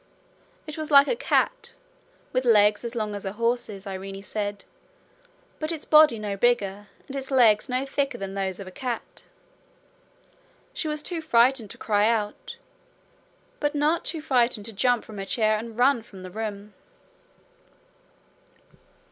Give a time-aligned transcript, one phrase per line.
[0.65, 1.75] It was like a cat,
[2.33, 4.65] with legs as long as a horse's, Irene said,
[5.59, 9.25] but its body no bigger and its legs no thicker than those of a cat.
[10.73, 12.57] She was too frightened to cry out,
[13.59, 16.73] but not too frightened to jump from her chair and run from the room.